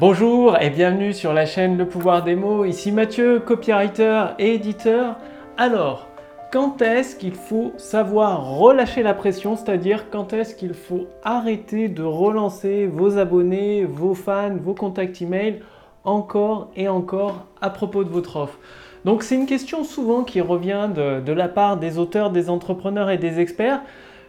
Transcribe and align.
Bonjour 0.00 0.56
et 0.58 0.70
bienvenue 0.70 1.12
sur 1.12 1.34
la 1.34 1.44
chaîne 1.44 1.76
Le 1.76 1.86
Pouvoir 1.86 2.24
des 2.24 2.34
mots. 2.34 2.64
Ici 2.64 2.90
Mathieu, 2.90 3.38
copywriter 3.38 4.28
et 4.38 4.54
éditeur. 4.54 5.16
Alors, 5.58 6.08
quand 6.50 6.80
est-ce 6.80 7.14
qu'il 7.14 7.34
faut 7.34 7.74
savoir 7.76 8.56
relâcher 8.56 9.02
la 9.02 9.12
pression, 9.12 9.56
c'est-à-dire 9.56 10.08
quand 10.08 10.32
est-ce 10.32 10.54
qu'il 10.54 10.72
faut 10.72 11.04
arrêter 11.22 11.88
de 11.88 12.02
relancer 12.02 12.86
vos 12.86 13.18
abonnés, 13.18 13.84
vos 13.84 14.14
fans, 14.14 14.56
vos 14.56 14.72
contacts 14.72 15.20
email 15.20 15.60
encore 16.04 16.70
et 16.76 16.88
encore 16.88 17.44
à 17.60 17.68
propos 17.68 18.02
de 18.02 18.08
votre 18.08 18.36
offre? 18.36 18.58
Donc 19.04 19.22
c'est 19.22 19.34
une 19.34 19.44
question 19.44 19.84
souvent 19.84 20.24
qui 20.24 20.40
revient 20.40 20.88
de, 20.94 21.20
de 21.20 21.32
la 21.34 21.48
part 21.48 21.76
des 21.76 21.98
auteurs, 21.98 22.30
des 22.30 22.48
entrepreneurs 22.48 23.10
et 23.10 23.18
des 23.18 23.38
experts. 23.38 23.82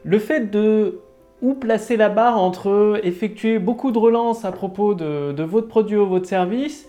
Le 0.04 0.20
fait 0.20 0.52
de 0.52 1.00
où 1.42 1.54
placer 1.54 1.98
la 1.98 2.10
barre 2.10 2.38
entre 2.38 3.00
effectuer 3.04 3.60
beaucoup 3.60 3.92
de 3.92 3.98
relances 3.98 4.46
à 4.46 4.52
propos 4.52 4.94
de, 4.94 5.44
votre 5.44 5.68
produit 5.68 5.98
ou 5.98 6.06
votre 6.06 6.28
service 6.28 6.88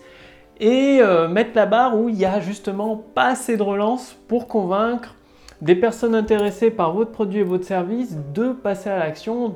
et 0.59 0.99
euh, 1.01 1.27
mettre 1.27 1.51
la 1.55 1.65
barre 1.65 1.99
où 1.99 2.09
il 2.09 2.15
n'y 2.15 2.25
a 2.25 2.39
justement 2.39 3.03
pas 3.15 3.29
assez 3.29 3.57
de 3.57 3.63
relances 3.63 4.15
pour 4.27 4.47
convaincre 4.47 5.15
des 5.61 5.75
personnes 5.75 6.13
intéressées 6.13 6.71
par 6.71 6.93
votre 6.93 7.11
produit 7.11 7.39
et 7.39 7.43
votre 7.43 7.63
service 7.63 8.17
de 8.33 8.49
passer 8.49 8.89
à 8.89 8.99
l'action, 8.99 9.53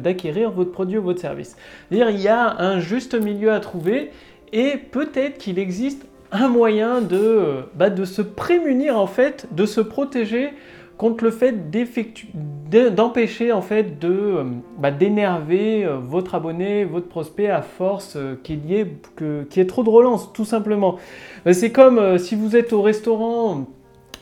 d'acquérir 0.00 0.52
votre 0.52 0.70
produit 0.70 0.98
ou 0.98 1.02
votre 1.02 1.20
service. 1.20 1.56
C'est-à-dire 1.90 2.10
il 2.10 2.20
y 2.20 2.28
a 2.28 2.60
un 2.60 2.78
juste 2.78 3.20
milieu 3.20 3.52
à 3.52 3.60
trouver 3.60 4.12
et 4.52 4.76
peut-être 4.76 5.38
qu'il 5.38 5.58
existe 5.58 6.06
un 6.30 6.48
moyen 6.48 7.00
de, 7.00 7.64
bah, 7.74 7.90
de 7.90 8.04
se 8.04 8.22
prémunir 8.22 8.98
en 8.98 9.06
fait, 9.06 9.46
de 9.50 9.66
se 9.66 9.80
protéger 9.80 10.50
contre 10.98 11.24
le 11.24 11.30
fait 11.30 11.54
d'empêcher 12.94 13.52
en 13.52 13.62
fait 13.62 13.98
de 13.98 14.08
euh, 14.10 14.44
bah, 14.78 14.90
d'énerver 14.90 15.86
euh, 15.86 15.96
votre 15.96 16.34
abonné, 16.34 16.84
votre 16.84 17.08
prospect 17.08 17.48
à 17.48 17.62
force 17.62 18.16
euh, 18.16 18.34
qu'il 18.42 18.66
y, 18.66 18.74
ait, 18.74 18.92
ait 19.56 19.66
trop 19.66 19.84
de 19.84 19.88
relance, 19.88 20.32
tout 20.32 20.44
simplement. 20.44 20.96
C'est 21.50 21.70
comme 21.70 22.18
si 22.18 22.34
vous 22.34 22.56
êtes 22.56 22.72
au 22.72 22.82
restaurant, 22.82 23.66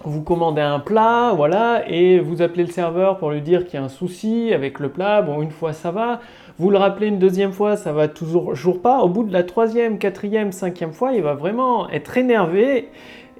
vous 0.04 0.22
commandez 0.22 0.60
un 0.60 0.78
plat, 0.78 1.32
voilà, 1.34 1.82
et 1.88 2.20
vous 2.20 2.42
appelez 2.42 2.64
le 2.64 2.70
serveur 2.70 3.16
pour 3.16 3.30
lui 3.30 3.41
dire 3.41 3.64
qu'il 3.64 3.80
y 3.80 3.82
a 3.82 3.84
un 3.84 3.88
souci 3.88 4.52
avec 4.52 4.78
le 4.78 4.91
plat. 4.91 5.22
Bon, 5.22 5.41
une 5.41 5.50
fois 5.50 5.72
ça 5.72 5.91
va, 5.91 6.20
vous 6.58 6.70
le 6.70 6.77
rappelez 6.77 7.08
une 7.08 7.19
deuxième 7.19 7.52
fois, 7.52 7.77
ça 7.77 7.92
va 7.92 8.06
toujours 8.06 8.82
pas. 8.82 9.00
Au 9.00 9.08
bout 9.08 9.24
de 9.24 9.32
la 9.32 9.42
troisième, 9.42 9.98
quatrième, 9.98 10.52
cinquième 10.52 10.92
fois, 10.92 11.12
il 11.12 11.22
va 11.22 11.34
vraiment 11.34 11.88
être 11.88 12.19
énervé 12.19 12.91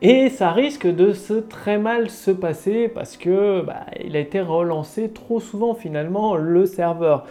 et 0.03 0.29
ça 0.29 0.53
risque 0.53 0.87
de 0.87 1.13
se 1.13 1.35
très 1.35 1.79
mal 1.79 2.11
se 2.11 2.31
passer 2.31 2.89
parce 2.89 3.17
que 3.17 3.63
bah, 3.63 3.87
il 4.05 4.15
a 4.15 4.21
été 4.21 4.41
relancé 4.41 5.09
trop 5.09 5.41
souvent 5.41 5.75
finalement 5.75 6.37
le 6.37 6.67
serveur. 6.67 7.25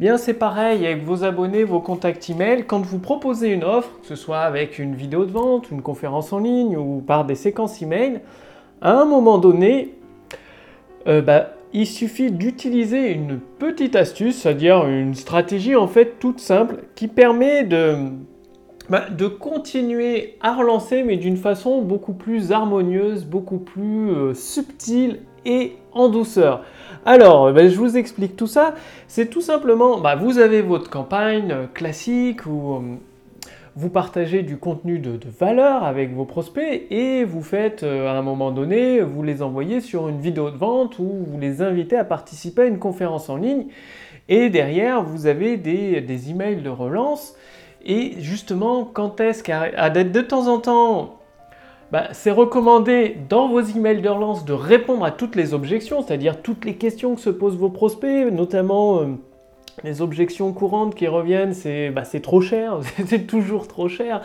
Bien 0.00 0.18
c'est 0.18 0.34
pareil 0.34 0.86
avec 0.86 1.02
vos 1.02 1.24
abonnés, 1.24 1.64
vos 1.64 1.80
contacts 1.80 2.28
email. 2.28 2.64
Quand 2.66 2.80
vous 2.80 2.98
proposez 2.98 3.48
une 3.48 3.64
offre, 3.64 3.90
que 4.02 4.06
ce 4.06 4.16
soit 4.16 4.40
avec 4.40 4.78
une 4.78 4.94
vidéo 4.94 5.24
de 5.24 5.32
vente, 5.32 5.70
une 5.70 5.80
conférence 5.80 6.32
en 6.32 6.40
ligne 6.40 6.76
ou 6.76 7.00
par 7.00 7.24
des 7.24 7.34
séquences 7.34 7.80
email, 7.80 8.20
à 8.82 8.92
un 8.92 9.06
moment 9.06 9.38
donné, 9.38 9.94
euh, 11.06 11.22
bah, 11.22 11.52
il 11.72 11.86
suffit 11.86 12.30
d'utiliser 12.30 13.12
une 13.12 13.38
petite 13.38 13.96
astuce, 13.96 14.38
c'est-à-dire 14.38 14.86
une 14.86 15.14
stratégie 15.14 15.76
en 15.76 15.86
fait 15.86 16.18
toute 16.18 16.40
simple 16.40 16.82
qui 16.96 17.08
permet 17.08 17.64
de 17.64 17.96
bah, 18.90 19.04
de 19.08 19.28
continuer 19.28 20.36
à 20.40 20.52
relancer, 20.52 21.04
mais 21.04 21.16
d'une 21.16 21.36
façon 21.36 21.80
beaucoup 21.80 22.12
plus 22.12 22.50
harmonieuse, 22.50 23.24
beaucoup 23.24 23.58
plus 23.58 24.10
euh, 24.10 24.34
subtile 24.34 25.20
et 25.46 25.76
en 25.92 26.08
douceur. 26.08 26.64
Alors, 27.06 27.52
bah, 27.52 27.68
je 27.68 27.76
vous 27.76 27.96
explique 27.96 28.34
tout 28.34 28.48
ça. 28.48 28.74
C'est 29.06 29.30
tout 29.30 29.42
simplement, 29.42 30.00
bah, 30.00 30.16
vous 30.16 30.40
avez 30.40 30.60
votre 30.60 30.90
campagne 30.90 31.52
euh, 31.52 31.66
classique 31.72 32.46
où 32.46 32.74
euh, 32.74 32.80
vous 33.76 33.90
partagez 33.90 34.42
du 34.42 34.56
contenu 34.56 34.98
de, 34.98 35.20
valeur 35.38 35.84
avec 35.84 36.12
vos 36.12 36.24
prospects 36.24 36.82
et 36.90 37.22
vous 37.22 37.42
faites 37.42 37.84
à 37.84 38.18
un 38.18 38.22
moment 38.22 38.50
donné, 38.50 39.02
vous 39.02 39.22
les 39.22 39.40
envoyez 39.40 39.80
sur 39.80 40.08
une 40.08 40.20
vidéo 40.20 40.50
de 40.50 40.56
vente 40.56 40.98
ou 40.98 41.24
vous 41.28 41.38
les 41.38 41.62
invitez 41.62 41.96
à 41.96 42.04
participer 42.04 42.62
à 42.62 42.66
une 42.66 42.80
conférence 42.80 43.30
en 43.30 43.36
ligne. 43.36 43.66
Et 44.28 44.50
derrière, 44.50 45.04
vous 45.04 45.26
avez 45.26 45.56
des, 45.56 46.00
des 46.00 46.30
emails 46.30 46.62
de 46.62 46.68
relance 46.70 47.36
et 47.84 48.14
justement, 48.18 48.84
quand 48.84 49.20
est-ce 49.20 49.42
qu'à 49.42 49.90
de 49.90 50.20
temps 50.20 50.46
en 50.48 50.58
temps, 50.58 51.20
bah, 51.92 52.08
c'est 52.12 52.30
recommandé 52.30 53.16
dans 53.28 53.48
vos 53.48 53.60
emails 53.60 54.00
de 54.00 54.08
relance 54.08 54.44
de 54.44 54.52
répondre 54.52 55.04
à 55.04 55.10
toutes 55.10 55.34
les 55.34 55.54
objections, 55.54 56.02
c'est-à-dire 56.02 56.40
toutes 56.40 56.64
les 56.64 56.74
questions 56.74 57.14
que 57.16 57.20
se 57.20 57.30
posent 57.30 57.56
vos 57.56 57.70
prospects, 57.70 58.30
notamment 58.32 59.00
euh, 59.00 59.06
les 59.82 60.00
objections 60.00 60.52
courantes 60.52 60.94
qui 60.94 61.08
reviennent, 61.08 61.52
c'est 61.52 61.90
bah, 61.90 62.02
trop 62.22 62.40
cher, 62.40 62.78
c'est 63.06 63.26
toujours 63.26 63.66
trop 63.66 63.88
cher. 63.88 64.22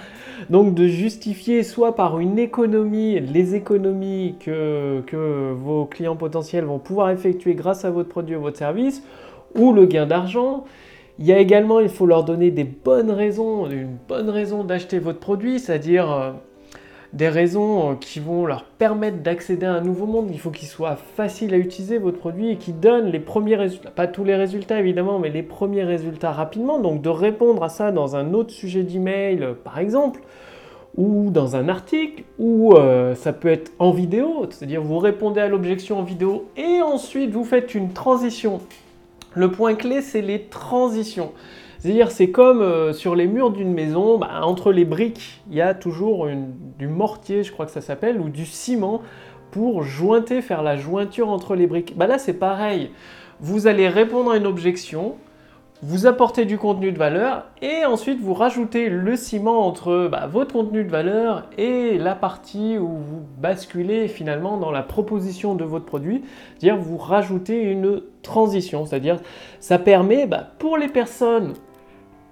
Donc 0.51 0.75
de 0.75 0.87
justifier 0.87 1.63
soit 1.63 1.95
par 1.95 2.19
une 2.19 2.37
économie, 2.37 3.19
les 3.19 3.55
économies 3.55 4.35
que, 4.39 5.01
que 5.07 5.51
vos 5.53 5.85
clients 5.85 6.17
potentiels 6.17 6.65
vont 6.65 6.79
pouvoir 6.79 7.09
effectuer 7.09 7.55
grâce 7.55 7.83
à 7.83 7.89
votre 7.89 8.09
produit 8.09 8.35
ou 8.35 8.41
votre 8.41 8.57
service, 8.57 9.01
ou 9.55 9.73
le 9.73 9.85
gain 9.85 10.05
d'argent. 10.05 10.65
Il 11.17 11.25
y 11.25 11.31
a 11.31 11.39
également, 11.39 11.79
il 11.79 11.87
faut 11.87 12.05
leur 12.05 12.25
donner 12.25 12.51
des 12.51 12.65
bonnes 12.65 13.11
raisons, 13.11 13.69
une 13.69 13.97
bonne 14.07 14.29
raison 14.29 14.65
d'acheter 14.65 14.99
votre 14.99 15.19
produit, 15.19 15.59
c'est-à-dire 15.59 16.11
euh, 16.11 16.31
des 17.13 17.29
raisons 17.29 17.91
euh, 17.91 17.95
qui 17.95 18.19
vont 18.19 18.45
leur 18.45 18.65
permettre 18.65 19.19
d'accéder 19.23 19.65
à 19.65 19.75
un 19.75 19.81
nouveau 19.81 20.07
monde. 20.07 20.27
Il 20.29 20.39
faut 20.39 20.51
qu'il 20.51 20.67
soit 20.67 20.97
facile 20.97 21.53
à 21.53 21.57
utiliser 21.57 21.99
votre 21.99 22.17
produit 22.17 22.51
et 22.51 22.57
qui 22.57 22.73
donne 22.73 23.11
les 23.11 23.21
premiers 23.21 23.55
résultats, 23.55 23.91
pas 23.91 24.07
tous 24.07 24.25
les 24.25 24.35
résultats 24.35 24.77
évidemment, 24.77 25.17
mais 25.17 25.29
les 25.29 25.43
premiers 25.43 25.85
résultats 25.85 26.33
rapidement. 26.33 26.79
Donc 26.79 27.01
de 27.01 27.09
répondre 27.09 27.63
à 27.63 27.69
ça 27.69 27.93
dans 27.93 28.17
un 28.17 28.33
autre 28.33 28.51
sujet 28.51 28.83
d'email, 28.83 29.41
euh, 29.41 29.53
par 29.53 29.79
exemple, 29.79 30.19
ou 30.97 31.29
dans 31.29 31.55
un 31.55 31.69
article, 31.69 32.23
ou 32.39 32.73
ça 33.15 33.33
peut 33.33 33.49
être 33.49 33.73
en 33.79 33.91
vidéo, 33.91 34.45
c'est-à-dire 34.49 34.81
vous 34.81 34.97
répondez 34.97 35.41
à 35.41 35.49
l'objection 35.49 35.99
en 35.99 36.03
vidéo 36.03 36.45
et 36.55 36.81
ensuite 36.81 37.31
vous 37.31 37.43
faites 37.43 37.75
une 37.75 37.91
transition 37.91 38.61
le 39.35 39.51
point 39.51 39.75
clé, 39.75 40.01
c'est 40.01 40.21
les 40.21 40.43
transitions. 40.43 41.33
C'est-à-dire, 41.79 42.09
c'est 42.09 42.31
comme 42.31 42.61
euh, 42.61 42.93
sur 42.93 43.15
les 43.15 43.27
murs 43.27 43.51
d'une 43.51 43.71
maison, 43.71 44.17
bah, 44.17 44.39
entre 44.41 44.71
les 44.71 44.85
briques, 44.85 45.41
il 45.51 45.55
y 45.55 45.61
a 45.61 45.73
toujours 45.73 46.27
du 46.79 46.87
mortier, 46.87 47.43
je 47.43 47.51
crois 47.51 47.65
que 47.65 47.71
ça 47.71 47.81
s'appelle, 47.81 48.19
ou 48.19 48.29
du 48.29 48.45
ciment 48.45 49.01
pour 49.51 49.83
jointer, 49.83 50.41
faire 50.41 50.63
la 50.63 50.77
jointure 50.77 51.29
entre 51.29 51.55
les 51.55 51.67
briques. 51.67 51.95
Bah 51.95 52.07
là, 52.07 52.17
c'est 52.17 52.33
pareil. 52.33 52.91
Vous 53.39 53.67
allez 53.67 53.87
répondre 53.87 54.31
à 54.31 54.37
une 54.37 54.47
objection, 54.47 55.15
vous 55.83 56.07
apportez 56.07 56.45
du 56.45 56.57
contenu 56.57 56.91
de 56.91 56.97
valeur 56.97 57.45
et 57.61 57.85
ensuite 57.85 58.19
vous 58.19 58.33
rajoutez 58.33 58.89
le 58.89 59.15
ciment 59.15 59.67
entre 59.67 60.07
bah, 60.09 60.27
votre 60.27 60.53
contenu 60.53 60.83
de 60.83 60.89
valeur 60.89 61.43
et 61.57 61.97
la 61.97 62.15
partie 62.15 62.77
où 62.77 62.87
vous 62.87 63.21
basculez 63.39 64.07
finalement 64.07 64.57
dans 64.57 64.71
la 64.71 64.83
proposition 64.83 65.53
de 65.53 65.65
votre 65.65 65.85
produit, 65.85 66.23
c'est-à-dire 66.57 66.81
vous 66.81 66.97
rajoutez 66.97 67.61
une 67.61 68.01
transition, 68.21 68.85
c'est-à-dire 68.85 69.19
ça 69.59 69.77
permet 69.77 70.27
bah, 70.27 70.47
pour 70.59 70.77
les 70.77 70.87
personnes 70.87 71.53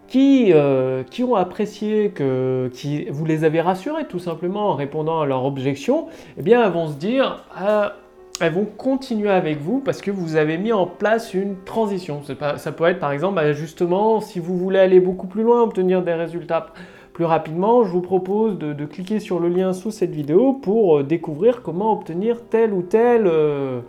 qui, 0.07 0.51
euh, 0.53 1.03
qui, 1.03 1.23
ont 1.23 1.35
apprécié 1.35 2.11
que 2.11 2.69
qui, 2.73 3.05
vous 3.09 3.25
les 3.25 3.43
avez 3.43 3.61
rassurés 3.61 4.05
tout 4.05 4.19
simplement 4.19 4.69
en 4.69 4.75
répondant 4.75 5.21
à 5.21 5.25
leurs 5.25 5.45
objections, 5.45 6.07
eh 6.37 6.41
bien 6.41 6.63
elles 6.63 6.71
vont 6.71 6.87
se 6.87 6.95
dire 6.95 7.43
ah, 7.55 7.93
elles 8.41 8.53
vont 8.53 8.65
continuer 8.65 9.29
avec 9.29 9.59
vous 9.59 9.79
parce 9.79 10.01
que 10.01 10.11
vous 10.11 10.35
avez 10.35 10.57
mis 10.57 10.73
en 10.73 10.87
place 10.87 11.33
une 11.33 11.55
transition. 11.65 12.21
ça 12.57 12.71
peut 12.71 12.85
être 12.85 12.99
par 12.99 13.11
exemple, 13.11 13.35
bah, 13.35 13.53
justement, 13.53 14.21
si 14.21 14.39
vous 14.39 14.57
voulez 14.57 14.79
aller 14.79 14.99
beaucoup 14.99 15.27
plus 15.27 15.43
loin, 15.43 15.61
obtenir 15.61 16.01
des 16.01 16.13
résultats 16.13 16.67
plus 17.13 17.25
rapidement, 17.25 17.83
je 17.83 17.91
vous 17.91 18.01
propose 18.01 18.57
de, 18.57 18.85
cliquer 18.85 19.19
sur 19.19 19.39
le 19.39 19.47
lien 19.47 19.71
sous 19.71 19.91
cette 19.91 20.09
vidéo 20.09 20.53
pour 20.53 20.97
euh, 20.97 21.03
découvrir 21.03 21.61
comment 21.61 21.93
obtenir 21.93 22.43
telle 22.49 22.73
ou 22.73 22.81
telle, 22.81 23.27
euh, 23.27 23.81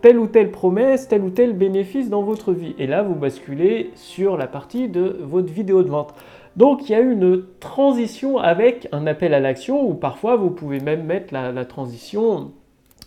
telle 0.00 0.18
ou 0.18 0.26
telle 0.26 0.50
promesse, 0.50 1.06
tel 1.06 1.22
ou 1.22 1.30
tel 1.30 1.52
bénéfice 1.52 2.10
dans 2.10 2.22
votre 2.22 2.52
vie. 2.52 2.74
Et 2.80 2.88
là, 2.88 3.04
vous 3.04 3.14
basculez 3.14 3.92
sur 3.94 4.36
la 4.36 4.48
partie 4.48 4.88
de 4.88 5.16
votre 5.22 5.52
vidéo 5.52 5.84
de 5.84 5.90
vente. 5.90 6.12
Donc 6.56 6.88
il 6.88 6.92
y 6.92 6.94
a 6.96 7.00
une 7.00 7.44
transition 7.60 8.38
avec 8.38 8.88
un 8.90 9.06
appel 9.06 9.32
à 9.32 9.38
l'action 9.40 9.88
ou 9.88 9.94
parfois 9.94 10.36
vous 10.36 10.50
pouvez 10.50 10.80
même 10.80 11.04
mettre 11.04 11.32
la 11.32 11.64
transition 11.64 12.50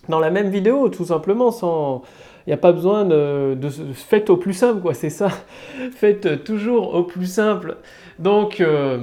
dans 0.10 0.20
la 0.20 0.32
même 0.32 0.50
vidéo, 0.50 0.90
tout 0.90 1.06
simplement, 1.06 1.52
sans... 1.52 2.02
Il 2.46 2.52
n'y 2.52 2.54
a 2.54 2.58
pas 2.58 2.74
besoin 2.74 3.06
de, 3.06 3.56
de, 3.56 3.70
Faites 3.94 4.30
au 4.30 4.38
plus 4.38 4.54
simple, 4.54 4.80
quoi, 4.80 4.94
c'est 4.94 5.10
ça. 5.10 5.30
Faites 5.96 6.44
toujours 6.44 6.94
au 6.94 7.04
plus 7.04 7.26
simple. 7.26 7.78
Donc, 8.20 8.62
euh, 8.62 9.00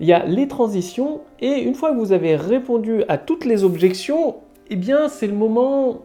il 0.00 0.06
y 0.06 0.12
a 0.12 0.24
les 0.24 0.48
transitions, 0.48 1.20
et 1.40 1.60
une 1.60 1.74
fois 1.74 1.92
que 1.92 1.96
vous 1.96 2.12
avez 2.12 2.36
répondu 2.36 3.04
à 3.08 3.18
toutes 3.18 3.44
les 3.44 3.64
objections, 3.64 4.36
eh 4.70 4.76
bien, 4.76 5.08
c'est 5.08 5.26
le 5.26 5.34
moment 5.34 6.04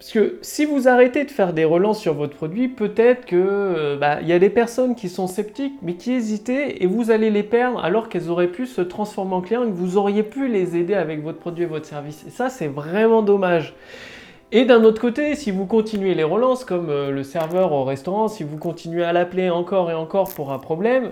parce 0.00 0.12
que 0.12 0.38
si 0.40 0.64
vous 0.64 0.88
arrêtez 0.88 1.26
de 1.26 1.30
faire 1.30 1.52
des 1.52 1.66
relances 1.66 2.00
sur 2.00 2.14
votre 2.14 2.34
produit, 2.34 2.68
peut-être 2.68 3.26
que 3.26 3.36
euh, 3.36 3.98
bah, 3.98 4.22
il 4.22 4.28
y 4.28 4.32
a 4.32 4.38
des 4.38 4.48
personnes 4.48 4.94
qui 4.94 5.10
sont 5.10 5.26
sceptiques, 5.26 5.74
mais 5.82 5.92
qui 5.92 6.12
hésitaient, 6.12 6.82
et 6.82 6.86
vous 6.86 7.10
allez 7.10 7.28
les 7.28 7.42
perdre 7.42 7.84
alors 7.84 8.08
qu'elles 8.08 8.30
auraient 8.30 8.48
pu 8.48 8.64
se 8.64 8.80
transformer 8.80 9.34
en 9.34 9.42
clients 9.42 9.66
que 9.66 9.74
vous 9.74 9.98
auriez 9.98 10.22
pu 10.22 10.48
les 10.48 10.74
aider 10.74 10.94
avec 10.94 11.22
votre 11.22 11.38
produit 11.38 11.64
et 11.64 11.66
votre 11.66 11.84
service. 11.84 12.24
Et 12.26 12.30
ça, 12.30 12.48
c'est 12.48 12.66
vraiment 12.66 13.20
dommage. 13.20 13.74
Et 14.52 14.64
d'un 14.64 14.84
autre 14.84 15.02
côté, 15.02 15.34
si 15.34 15.50
vous 15.50 15.66
continuez 15.66 16.14
les 16.14 16.24
relances, 16.24 16.64
comme 16.64 16.88
euh, 16.88 17.10
le 17.10 17.22
serveur 17.22 17.72
au 17.72 17.84
restaurant, 17.84 18.28
si 18.28 18.42
vous 18.42 18.56
continuez 18.56 19.04
à 19.04 19.12
l'appeler 19.12 19.50
encore 19.50 19.90
et 19.90 19.94
encore 19.94 20.32
pour 20.32 20.50
un 20.50 20.58
problème, 20.58 21.10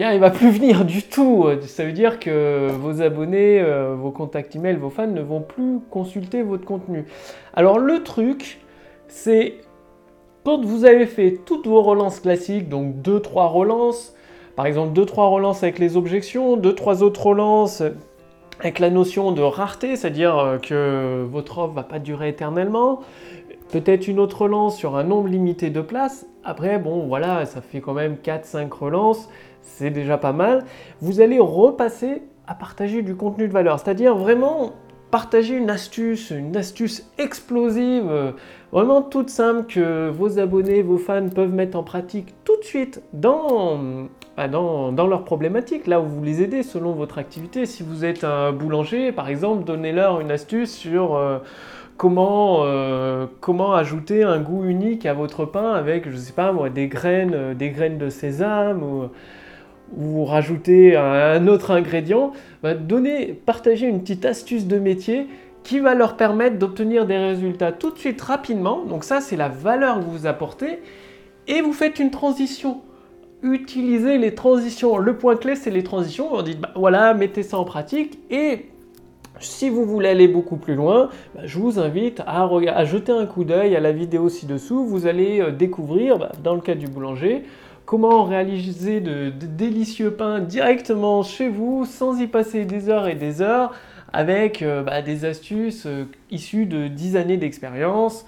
bien, 0.00 0.14
il 0.14 0.20
va 0.20 0.30
plus 0.30 0.50
venir 0.50 0.86
du 0.86 1.02
tout. 1.02 1.44
Ça 1.66 1.84
veut 1.84 1.92
dire 1.92 2.18
que 2.18 2.68
vos 2.70 3.02
abonnés, 3.02 3.60
euh, 3.60 3.94
vos 3.94 4.10
contacts 4.10 4.56
email, 4.56 4.76
vos 4.76 4.88
fans 4.88 5.06
ne 5.06 5.20
vont 5.20 5.42
plus 5.42 5.78
consulter 5.90 6.40
votre 6.40 6.64
contenu. 6.64 7.04
Alors 7.52 7.78
le 7.78 8.02
truc, 8.02 8.60
c'est 9.08 9.56
quand 10.42 10.64
vous 10.64 10.86
avez 10.86 11.04
fait 11.04 11.40
toutes 11.44 11.66
vos 11.66 11.82
relances 11.82 12.20
classiques, 12.20 12.70
donc 12.70 12.94
2-3 13.02 13.48
relances, 13.48 14.14
par 14.56 14.64
exemple 14.64 14.98
2-3 14.98 15.32
relances 15.32 15.62
avec 15.62 15.78
les 15.78 15.98
objections, 15.98 16.56
2-3 16.56 17.02
autres 17.02 17.26
relances 17.26 17.82
avec 18.58 18.78
la 18.78 18.88
notion 18.88 19.32
de 19.32 19.42
rareté, 19.42 19.96
c'est-à-dire 19.96 20.38
euh, 20.38 20.56
que 20.56 21.26
votre 21.30 21.58
offre 21.58 21.74
va 21.74 21.82
pas 21.82 21.98
durer 21.98 22.30
éternellement, 22.30 23.00
peut-être 23.70 24.08
une 24.08 24.18
autre 24.18 24.42
relance 24.42 24.78
sur 24.78 24.96
un 24.96 25.04
nombre 25.04 25.28
limité 25.28 25.68
de 25.68 25.82
places. 25.82 26.26
Après, 26.42 26.78
bon, 26.78 27.06
voilà, 27.06 27.44
ça 27.44 27.60
fait 27.60 27.80
quand 27.80 27.92
même 27.92 28.16
4-5 28.24 28.70
relances, 28.70 29.28
c'est 29.62 29.90
déjà 29.90 30.18
pas 30.18 30.32
mal. 30.32 30.64
Vous 31.00 31.20
allez 31.20 31.38
repasser 31.38 32.22
à 32.46 32.54
partager 32.54 33.02
du 33.02 33.14
contenu 33.14 33.48
de 33.48 33.52
valeur, 33.52 33.78
c'est-à-dire 33.78 34.16
vraiment 34.16 34.72
partager 35.10 35.56
une 35.56 35.70
astuce, 35.70 36.30
une 36.30 36.56
astuce 36.56 37.10
explosive, 37.18 38.08
euh, 38.08 38.32
vraiment 38.72 39.02
toute 39.02 39.28
simple 39.28 39.66
que 39.66 40.08
vos 40.08 40.38
abonnés, 40.38 40.82
vos 40.82 40.98
fans 40.98 41.28
peuvent 41.28 41.52
mettre 41.52 41.76
en 41.76 41.82
pratique 41.82 42.34
tout 42.44 42.56
de 42.58 42.64
suite 42.64 43.02
dans, 43.12 43.80
bah, 44.36 44.48
dans, 44.48 44.92
dans 44.92 45.06
leurs 45.06 45.24
problématiques, 45.24 45.86
là 45.86 46.00
où 46.00 46.06
vous 46.06 46.22
les 46.22 46.42
aidez 46.42 46.62
selon 46.62 46.92
votre 46.92 47.18
activité. 47.18 47.66
Si 47.66 47.82
vous 47.82 48.04
êtes 48.04 48.24
un 48.24 48.52
boulanger, 48.52 49.10
par 49.12 49.28
exemple, 49.28 49.64
donnez-leur 49.64 50.20
une 50.20 50.30
astuce 50.30 50.74
sur... 50.74 51.16
Euh, 51.16 51.38
comment, 51.96 52.60
euh, 52.62 53.26
comment 53.40 53.74
ajouter 53.74 54.22
un 54.22 54.40
goût 54.40 54.64
unique 54.64 55.04
à 55.04 55.12
votre 55.12 55.44
pain 55.44 55.72
avec, 55.72 56.08
je 56.08 56.16
sais 56.16 56.32
pas 56.32 56.50
moi, 56.50 56.70
des 56.70 56.88
graines, 56.88 57.52
des 57.52 57.68
graines 57.68 57.98
de 57.98 58.08
sésame 58.08 58.82
ou, 58.82 59.10
ou 59.96 60.24
rajouter 60.24 60.96
un, 60.96 61.46
autre 61.46 61.70
ingrédient. 61.70 62.32
Bah, 62.62 62.74
donner, 62.74 63.32
partager 63.34 63.86
une 63.86 64.00
petite 64.00 64.24
astuce 64.24 64.66
de 64.66 64.78
métier 64.78 65.26
qui 65.62 65.78
va 65.80 65.94
leur 65.94 66.16
permettre 66.16 66.58
d'obtenir 66.58 67.06
des 67.06 67.18
résultats 67.18 67.72
tout 67.72 67.90
de 67.90 67.98
suite 67.98 68.20
rapidement. 68.20 68.84
Donc 68.84 69.04
ça, 69.04 69.20
c'est 69.20 69.36
la 69.36 69.48
valeur 69.48 69.98
que 69.98 70.04
vous 70.04 70.26
apportez. 70.26 70.80
Et 71.48 71.60
vous 71.60 71.72
faites 71.72 71.98
une 71.98 72.10
transition. 72.10 72.80
Utilisez 73.42 74.18
les 74.18 74.34
transitions. 74.34 74.98
Le 74.98 75.16
point 75.16 75.36
clé, 75.36 75.56
c'est 75.56 75.70
les 75.70 75.82
transitions. 75.82 76.28
On 76.32 76.42
dit, 76.42 76.56
bah, 76.56 76.70
voilà, 76.76 77.14
mettez 77.14 77.42
ça 77.42 77.58
en 77.58 77.64
pratique 77.64 78.18
et 78.30 78.66
si 79.40 79.70
vous 79.70 79.86
voulez 79.86 80.10
aller 80.10 80.28
beaucoup 80.28 80.56
plus 80.56 80.74
loin, 80.74 81.08
bah, 81.34 81.42
je 81.44 81.58
vous 81.58 81.78
invite 81.78 82.22
à, 82.26 82.84
jeter 82.84 83.12
un 83.12 83.26
coup 83.26 83.44
d'œil 83.44 83.74
à 83.74 83.80
la 83.80 83.92
vidéo 83.92 84.28
ci-dessous. 84.28 84.84
Vous 84.84 85.06
allez 85.06 85.40
euh, 85.40 85.50
découvrir, 85.50 86.30
dans 86.44 86.54
le 86.54 86.60
cas 86.60 86.74
du 86.74 86.86
boulanger, 86.86 87.44
comment 87.90 88.22
réaliser 88.22 89.00
de, 89.00 89.30
délicieux 89.30 90.12
pains 90.12 90.38
directement 90.38 91.24
chez 91.24 91.48
vous 91.48 91.84
sans 91.84 92.20
y 92.20 92.28
passer 92.28 92.64
des 92.64 92.88
heures 92.88 93.08
et 93.08 93.16
des 93.16 93.42
heures 93.42 93.74
avec 94.12 94.62
euh, 94.62 94.84
bah, 94.84 95.02
des 95.02 95.24
astuces 95.24 95.86
euh, 95.86 96.04
issues 96.30 96.66
de 96.66 96.86
10 96.86 97.16
années 97.16 97.36
d'expérience 97.36 98.26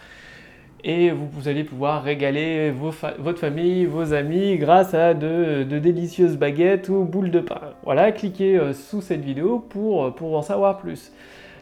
et 0.82 1.12
vous, 1.12 1.46
allez 1.46 1.62
pouvoir 1.62 2.02
régaler 2.02 2.72
votre 2.72 3.38
famille, 3.38 3.84
vos 3.84 4.12
amis 4.12 4.56
grâce 4.56 4.94
à 4.94 5.14
de, 5.14 5.62
délicieuses 5.62 6.36
baguettes 6.36 6.88
ou 6.88 7.04
boules 7.04 7.30
de 7.30 7.38
pain. 7.38 7.60
Voilà, 7.84 8.10
cliquez 8.10 8.58
euh, 8.58 8.72
sous 8.72 9.00
cette 9.00 9.22
vidéo 9.22 9.60
pour, 9.60 10.12
pour 10.16 10.36
en 10.36 10.42
savoir 10.42 10.78
plus. 10.78 11.12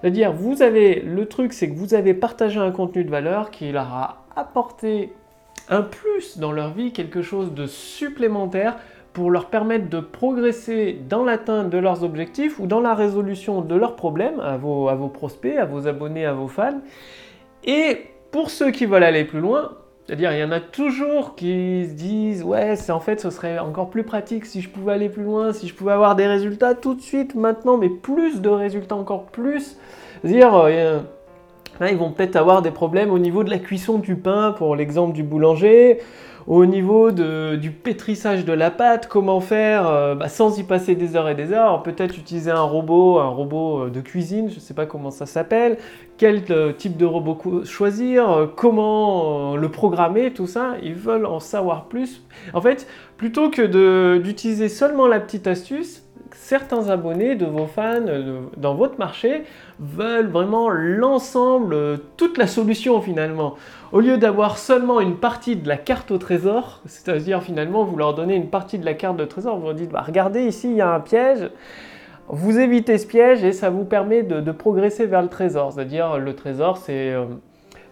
C'est-à-dire, 0.01 0.33
vous 0.33 0.63
avez, 0.63 1.03
le 1.03 1.27
truc 1.27 1.53
c'est 1.53 1.69
que 1.69 1.77
vous 1.77 1.93
avez 1.93 2.15
partagé 2.15 2.59
un 2.59 2.71
contenu 2.71 3.05
de 3.05 3.11
valeur 3.11 3.51
qui 3.51 3.71
leur 3.71 3.93
a 3.93 4.25
apporté 4.37 5.13
un 5.71 5.83
plus 5.83 6.39
dans 6.39 6.53
leur 6.53 6.73
vie, 6.73 6.93
quelque 6.93 7.23
chose 7.23 7.55
de 7.55 7.67
supplémentaire 7.67 8.77
pour 9.13 9.31
leur 9.31 9.47
permettre 9.47 9.89
de 9.89 10.01
progresser 10.01 10.99
dans 11.09 11.25
l'atteinte 11.25 11.71
de 11.71 11.79
leurs 11.79 12.05
objectifs 12.05 12.59
ou 12.59 12.67
dans 12.67 12.81
la 12.81 12.95
résolution 12.95 13.61
de 13.61 13.75
leurs 13.75 13.97
problèmes 13.97 14.39
à 14.41 14.57
vos, 14.57 15.09
prospects, 15.09 15.57
à 15.57 15.65
vos 15.65 15.89
abonnés, 15.89 16.27
à 16.27 16.33
vos 16.33 16.49
fans. 16.49 16.81
Et 17.65 18.07
pour 18.31 18.51
ceux 18.51 18.71
qui 18.71 18.87
veulent 18.87 19.05
aller 19.05 19.25
plus 19.25 19.41
loin, 19.41 19.73
c'est-à-dire, 20.07 20.33
il 20.33 20.41
y 20.41 20.45
en 20.45 20.51
a 20.51 20.59
toujours 20.59 21.37
qui 21.37 21.87
se 21.89 21.93
disent 21.93 22.43
Ouais, 22.43 22.75
c'est 22.75 22.91
en 22.91 22.99
fait, 22.99 23.21
ce 23.21 23.31
serait 23.31 23.61
encore 23.61 23.91
plus 23.91 24.03
pratique 24.03 24.45
si 24.45 24.61
je 24.61 24.69
pouvais 24.69 24.93
aller 24.93 25.09
plus 25.09 25.23
loin, 25.23 25.53
si 25.53 25.69
je 25.69 25.75
pouvais 25.75 25.93
avoir 25.93 26.17
des 26.17 26.27
résultats 26.27 26.75
tout 26.75 26.95
de 26.95 27.01
suite, 27.01 27.37
maintenant, 27.37 27.77
mais 27.77 27.89
plus 27.89 28.41
de 28.41 28.49
résultats, 28.49 28.97
encore 28.97 29.27
plus. 29.27 29.79
C'est-à-dire, 30.21 30.55
euh, 30.57 30.99
ils 31.81 31.97
vont 31.97 32.13
peut-être 32.13 32.37
avoir 32.37 32.63
des 32.63 32.71
problèmes 32.71 33.11
au 33.11 33.19
niveau 33.19 33.45
de 33.45 33.51
la 33.51 33.59
cuisson 33.59 33.99
du 33.99 34.17
pain, 34.17 34.53
pour 34.57 34.77
l'exemple 34.77 35.13
du 35.13 35.23
boulanger, 35.23 35.99
au 36.47 36.67
niveau 36.67 37.11
du 37.11 37.71
pétrissage 37.71 38.45
de 38.45 38.53
la 38.53 38.71
pâte, 38.71 39.07
comment 39.07 39.41
faire 39.41 39.87
euh, 39.87 40.15
bah, 40.15 40.29
sans 40.29 40.59
y 40.59 40.65
passer 40.65 40.95
des 40.95 41.17
heures 41.17 41.29
et 41.29 41.35
des 41.35 41.53
heures. 41.53 41.83
Peut-être 41.83 42.19
utiliser 42.19 42.51
un 42.51 42.63
robot, 42.63 43.19
un 43.19 43.29
robot 43.29 43.85
euh, 43.85 43.91
de 43.91 44.01
cuisine, 44.01 44.49
je 44.49 44.57
ne 44.57 44.61
sais 44.61 44.75
pas 44.75 44.87
comment 44.87 45.11
ça 45.11 45.27
s'appelle, 45.27 45.79
quel 46.19 46.43
euh, 46.51 46.73
type 46.73 46.97
de 46.97 47.05
robot 47.05 47.65
choisir, 47.65 48.49
comment 48.57 49.57
le 49.57 49.69
programmer, 49.69 50.33
tout 50.33 50.47
ça. 50.47 50.75
Ils 50.83 50.95
veulent 50.95 51.27
en 51.27 51.41
savoir 51.41 51.85
plus. 51.85 52.23
En 52.53 52.61
fait, 52.61 52.87
plutôt 53.17 53.51
que 53.51 54.17
d'utiliser 54.19 54.69
seulement 54.69 55.07
la 55.07 55.21
petite 55.21 55.47
astuce, 55.47 56.00
certains 56.51 56.89
abonnés 56.89 57.37
de 57.37 57.47
vos 57.47 57.67
fans 57.67 58.03
dans 58.57 58.75
votre 58.75 58.99
marché 58.99 59.45
veulent 59.79 60.27
vraiment 60.27 60.69
l'ensemble, 60.69 62.01
toute 62.17 62.39
la 62.39 62.49
solution 62.49 63.01
finalement. 63.01 63.55
Au 63.93 64.01
lieu 64.01 64.19
d'avoir 64.19 64.59
seulement 64.59 64.99
une 64.99 65.15
partie 65.15 65.55
de 65.55 65.69
la 65.69 65.77
carte 65.77 66.11
au 66.11 66.19
trésor, 66.19 66.81
c'est-à-dire 66.87 67.41
finalement 67.41 67.85
vous 67.85 67.97
leur 67.97 68.15
donnez 68.15 68.35
une 68.35 68.51
partie 68.51 68.81
de 68.81 68.85
la 68.85 68.95
carte 68.95 69.17
de 69.17 69.27
trésor, 69.27 69.61
vous 69.61 69.67
leur 69.67 69.77
dites 69.77 69.93
bah, 69.93 70.03
regardez 70.05 70.43
ici 70.43 70.71
il 70.71 70.75
y 70.75 70.81
a 70.81 70.93
un 70.93 70.99
piège, 70.99 71.49
vous 72.27 72.59
évitez 72.59 72.99
ce 72.99 73.07
piège 73.07 73.45
et 73.45 73.53
ça 73.53 73.71
vous 73.71 73.85
permet 73.85 74.25
de, 74.25 74.51
progresser 74.51 75.07
vers 75.07 75.23
le 75.23 75.29
trésor. 75.29 75.73
C'est-à-dire 75.73 76.19
le 76.19 76.35
trésor 76.35 76.79
c'est 76.79 77.13
euh, 77.13 77.27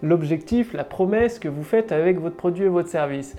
l'objectif, 0.02 0.72
la 0.72 0.82
promesse 0.82 1.38
que 1.38 1.48
vous 1.48 1.62
faites 1.62 1.92
avec 1.92 2.18
votre 2.18 2.34
produit 2.34 2.64
et 2.64 2.68
votre 2.68 2.88
service. 2.88 3.36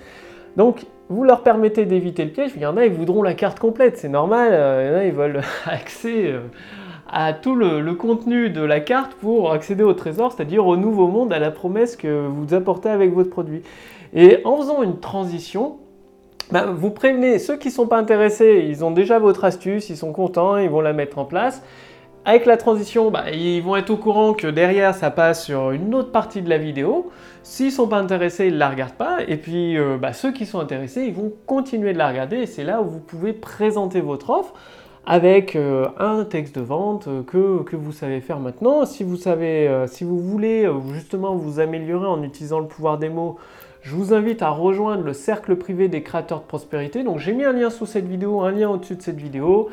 Donc, 0.60 0.86
vous 1.08 1.24
leur 1.24 1.42
permettez 1.42 1.86
d'éviter 1.86 2.26
le 2.26 2.32
piège. 2.32 2.52
Il 2.58 2.62
y 2.62 2.66
en 2.66 2.76
a, 2.76 2.86
ils 2.86 2.92
voudront 2.92 3.24
la 3.24 3.34
carte 3.34 3.60
complète, 3.60 3.98
c'est 3.98 4.10
normal. 4.10 4.50
Euh, 4.52 5.04
il 5.04 5.08
ils 5.08 5.14
veulent 5.14 5.40
accès 5.66 6.34
euh, 6.34 6.42
à 7.10 7.32
tout 7.32 7.56
le, 7.56 7.94
contenu 7.94 8.50
de 8.50 8.62
la 8.62 8.82
carte 8.82 9.14
pour 9.14 9.54
accéder 9.54 9.84
au 9.84 9.94
trésor, 9.94 10.34
c'est-à-dire 10.34 10.68
au 10.68 10.76
nouveau 10.76 11.08
monde, 11.08 11.32
à 11.32 11.40
la 11.40 11.50
promesse 11.50 11.96
que 11.96 12.28
vous 12.28 12.54
apportez 12.54 12.90
avec 12.90 13.14
votre 13.14 13.30
produit. 13.30 13.62
Et 14.14 14.42
en 14.44 14.58
faisant 14.58 14.84
une 14.84 15.00
transition, 15.00 15.78
bah, 16.52 16.66
vous 16.66 16.92
prévenez 16.92 17.40
ceux 17.40 17.56
qui 17.56 17.70
ne 17.70 17.74
sont 17.74 17.88
pas 17.88 17.98
intéressés, 17.98 18.66
ils 18.68 18.84
ont 18.84 18.92
déjà 18.92 19.18
votre 19.18 19.46
astuce, 19.46 19.90
ils 19.90 19.96
sont 19.96 20.12
contents, 20.12 20.58
ils 20.58 20.70
vont 20.70 20.82
la 20.82 20.92
mettre 20.92 21.20
en 21.20 21.26
place. 21.26 21.64
Avec 22.30 22.46
la 22.46 22.58
transition, 22.58 23.10
bah, 23.10 23.32
ils 23.32 23.60
vont 23.64 23.76
être 23.76 23.90
au 23.90 23.98
courant 23.98 24.36
que 24.36 24.46
derrière 24.46 24.94
ça 24.94 25.10
passe 25.10 25.46
sur 25.46 25.72
une 25.72 25.96
autre 25.96 26.12
partie 26.12 26.44
de 26.44 26.50
la 26.52 26.60
vidéo. 26.60 27.10
S'ils 27.42 27.66
ne 27.66 27.72
sont 27.72 27.88
pas 27.88 27.98
intéressés, 27.98 28.46
ils 28.46 28.54
ne 28.54 28.60
la 28.60 28.70
regardent 28.70 28.94
pas. 28.94 29.24
Et 29.28 29.36
puis 29.36 29.76
euh, 29.80 29.98
bah, 29.98 30.14
ceux 30.14 30.32
qui 30.32 30.46
sont 30.46 30.60
intéressés, 30.60 31.06
ils 31.06 31.14
vont 31.16 31.34
continuer 31.48 31.92
de 31.92 31.98
la 31.98 32.08
regarder. 32.08 32.38
Et 32.38 32.46
c'est 32.46 32.64
là 32.64 32.84
où 32.84 32.86
vous 32.86 33.00
pouvez 33.00 33.34
présenter 33.34 34.00
votre 34.00 34.30
offre 34.30 34.54
avec 35.08 35.56
euh, 35.56 35.88
un 35.98 36.24
texte 36.24 36.54
de 36.54 36.62
vente 36.62 37.08
euh, 37.08 37.24
que, 37.24 37.76
vous 37.76 37.92
savez 37.92 38.22
faire 38.22 38.40
maintenant. 38.40 38.86
Si 38.86 39.04
vous, 39.04 39.18
savez, 39.18 39.86
si 39.88 40.04
vous 40.04 40.20
voulez 40.20 40.70
justement 40.94 41.34
vous 41.34 41.60
améliorer 41.60 42.06
en 42.06 42.22
utilisant 42.22 42.60
le 42.60 42.68
pouvoir 42.68 43.00
des 43.00 43.10
mots, 43.10 43.40
je 43.82 43.96
vous 43.96 44.14
invite 44.14 44.44
à 44.44 44.52
rejoindre 44.52 45.04
le 45.04 45.14
cercle 45.14 45.56
privé 45.56 45.88
des 45.88 46.04
créateurs 46.04 46.42
de 46.42 46.46
prospérité. 46.46 47.02
Donc 47.02 47.18
j'ai 47.18 47.34
mis 47.34 47.46
un 47.46 47.54
lien 47.54 47.72
sous 47.72 47.88
cette 47.88 48.08
vidéo, 48.08 48.42
un 48.42 48.52
lien 48.52 48.70
au-dessus 48.70 48.98
de 48.98 49.02
cette 49.02 49.20
vidéo. 49.20 49.70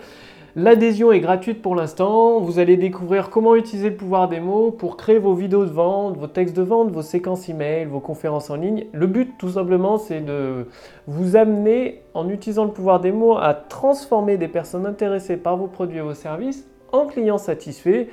L'adhésion 0.58 1.12
est 1.12 1.20
gratuite 1.20 1.60
pour 1.60 1.75
l'instant. 1.75 2.40
Vous 2.40 2.58
allez 2.58 2.78
découvrir 2.78 3.28
comment 3.28 3.56
utiliser 3.56 3.90
le 3.90 3.96
pouvoir 3.96 4.26
des 4.26 4.40
mots 4.40 4.70
pour 4.70 4.96
créer 4.96 5.18
vos 5.18 5.34
vidéos 5.34 5.66
de 5.66 5.70
vente, 5.70 6.16
vos 6.16 6.28
textes 6.28 6.56
de 6.56 6.62
vente, 6.62 6.90
vos 6.90 7.02
séquences 7.02 7.50
email, 7.50 7.84
vos 7.84 8.00
conférences 8.00 8.48
en 8.48 8.56
ligne. 8.56 8.86
Le 8.94 9.06
but, 9.06 9.36
tout 9.36 9.50
simplement, 9.50 9.98
c'est 9.98 10.22
de 10.22 10.66
vous 11.06 11.36
amener, 11.36 12.00
en 12.14 12.30
utilisant 12.30 12.64
le 12.64 12.70
pouvoir 12.70 13.00
des 13.00 13.12
mots, 13.12 13.36
à 13.36 13.52
transformer 13.52 14.38
des 14.38 14.48
personnes 14.48 14.86
intéressées 14.86 15.36
par 15.36 15.58
vos 15.58 15.66
produits 15.66 15.98
et 15.98 16.00
vos 16.00 16.14
services 16.14 16.66
en 16.90 17.04
clients 17.04 17.36
satisfaits. 17.36 18.06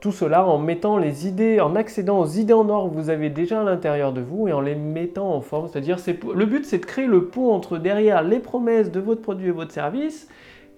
Tout 0.00 0.12
cela 0.12 0.46
en 0.46 0.56
mettant 0.56 0.96
les 0.96 1.28
idées, 1.28 1.60
en 1.60 1.76
accédant 1.76 2.20
aux 2.20 2.26
idées 2.26 2.54
en 2.54 2.70
or 2.70 2.88
que 2.88 2.94
vous 2.94 3.10
avez 3.10 3.28
déjà 3.28 3.60
à 3.60 3.64
l'intérieur 3.64 4.14
de 4.14 4.22
vous 4.22 4.48
et 4.48 4.54
en 4.54 4.62
les 4.62 4.76
mettant 4.76 5.30
en 5.34 5.42
forme. 5.42 5.68
C'est-à-dire, 5.68 5.98
le 6.34 6.46
but, 6.46 6.64
c'est 6.64 6.78
de 6.78 6.86
créer 6.86 7.06
le 7.06 7.26
pont 7.26 7.52
entre 7.52 7.76
derrière 7.76 8.22
les 8.22 8.38
promesses 8.38 8.90
de 8.90 8.98
votre 8.98 9.20
produit 9.20 9.48
et 9.48 9.52
votre 9.52 9.72
service 9.72 10.26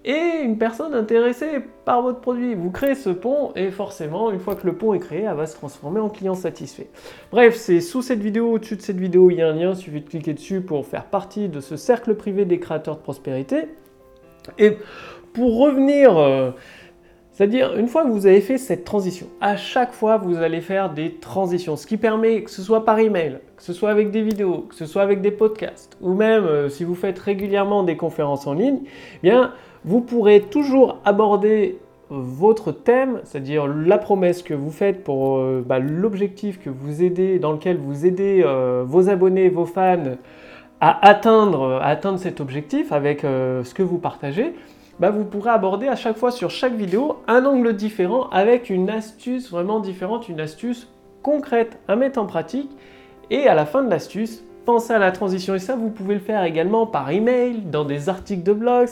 et 0.05 0.43
une 0.43 0.57
personne 0.57 0.93
intéressée 0.93 1.59
par 1.83 2.01
votre 2.01 2.21
produit. 2.21 2.53
Vous 2.55 2.69
créez 2.69 2.95
ce 2.95 3.09
pont 3.09 3.51
et 3.55 3.71
forcément, 3.71 4.31
une 4.31 4.39
fois 4.39 4.55
que 4.55 4.65
le 4.65 4.73
pont 4.73 4.93
est 4.93 4.99
créé, 4.99 5.23
elle 5.23 5.35
va 5.35 5.47
se 5.47 5.55
transformer 5.55 5.99
en 5.99 6.09
client 6.09 6.35
satisfait. 6.35 6.87
Bref, 7.31 7.55
c'est 7.55 7.81
sous 7.81 8.01
cette 8.01 8.21
vidéo, 8.21 8.53
au-dessus 8.53 8.77
de 8.77 8.81
cette 8.81 8.99
vidéo, 8.99 9.31
il 9.31 9.37
y 9.37 9.41
a 9.41 9.49
un 9.49 9.53
lien, 9.53 9.71
il 9.71 9.75
suffit 9.75 10.01
de 10.01 10.07
cliquer 10.07 10.33
dessus 10.33 10.61
pour 10.61 10.85
faire 10.85 11.05
partie 11.05 11.49
de 11.49 11.59
ce 11.59 11.75
cercle 11.75 12.15
privé 12.15 12.45
des 12.45 12.59
créateurs 12.59 12.95
de 12.95 13.01
prospérité. 13.01 13.67
Et 14.59 14.77
pour 15.33 15.59
revenir... 15.59 16.17
Euh, 16.17 16.51
C'est-à-dire, 17.37 17.75
une 17.75 17.89
fois 17.89 18.05
que 18.05 18.11
vous 18.11 18.27
avez 18.27 18.39
fait 18.39 18.57
cette 18.57 18.85
transition, 18.85 19.27
à 19.41 19.57
chaque 19.57 19.91
fois, 19.91 20.15
vous 20.15 20.37
allez 20.37 20.61
faire 20.61 20.93
des 20.93 21.15
transitions, 21.19 21.75
ce 21.75 21.85
qui 21.85 21.97
permet 21.97 22.43
que 22.43 22.49
ce 22.49 22.61
soit 22.61 22.85
par 22.85 22.97
email, 22.99 23.39
que 23.57 23.63
ce 23.63 23.73
soit 23.73 23.91
avec 23.91 24.09
des 24.09 24.21
vidéos, 24.21 24.67
que 24.69 24.75
ce 24.75 24.85
soit 24.85 25.01
avec 25.01 25.19
des 25.19 25.31
podcasts, 25.31 25.97
ou 25.99 26.13
même 26.13 26.45
euh, 26.45 26.69
si 26.69 26.85
vous 26.85 26.95
faites 26.95 27.19
régulièrement 27.19 27.83
des 27.83 27.97
conférences 27.97 28.47
en 28.47 28.53
ligne, 28.53 28.83
eh 29.21 29.29
bien, 29.29 29.51
vous 29.85 30.01
pourrez 30.01 30.41
toujours 30.41 30.97
aborder 31.05 31.79
votre 32.09 32.71
thème, 32.71 33.21
c'est-à-dire 33.23 33.67
la 33.67 33.97
promesse 33.97 34.43
que 34.43 34.53
vous 34.53 34.69
faites 34.69 35.03
pour 35.03 35.37
euh, 35.37 35.63
bah, 35.65 35.79
l'objectif 35.79 36.59
que 36.59 36.69
vous 36.69 37.03
aidez, 37.03 37.39
dans 37.39 37.51
lequel 37.51 37.77
vous 37.77 38.05
aidez 38.05 38.43
euh, 38.43 38.83
vos 38.85 39.09
abonnés, 39.09 39.49
vos 39.49 39.65
fans 39.65 40.17
à 40.81 41.07
atteindre, 41.07 41.79
atteindre 41.81 42.19
cet 42.19 42.41
objectif 42.41 42.91
avec 42.91 43.21
ce 43.21 43.73
que 43.73 43.81
vous 43.81 43.97
partagez, 43.97 44.53
bah, 44.99 45.09
vous 45.09 45.25
pourrez 45.25 45.49
aborder 45.49 45.87
à 45.87 45.95
chaque 45.95 46.17
fois 46.17 46.31
sur 46.31 46.49
chaque 46.49 46.73
vidéo 46.73 47.17
un 47.27 47.45
angle 47.45 47.75
différent 47.75 48.29
avec 48.31 48.69
une 48.69 48.89
astuce 48.89 49.49
vraiment 49.49 49.79
différente, 49.79 50.29
une 50.29 50.39
astuce 50.39 50.89
concrète 51.21 51.79
à 51.87 51.95
mettre 51.95 52.19
en 52.19 52.25
pratique. 52.25 52.69
Et 53.29 53.47
à 53.47 53.55
la 53.55 53.65
fin 53.65 53.83
de 53.83 53.89
l'astuce, 53.89 54.43
pensez 54.65 54.93
à 54.93 54.99
la 54.99 55.11
transition. 55.11 55.55
Et 55.55 55.59
ça, 55.59 55.75
vous 55.75 55.89
pouvez 55.89 56.13
le 56.13 56.19
faire 56.19 56.43
également 56.43 56.85
par 56.85 57.09
email, 57.09 57.61
dans 57.61 57.83
des 57.83 58.07
articles 58.07 58.43
de 58.43 58.53
blog. 58.53 58.87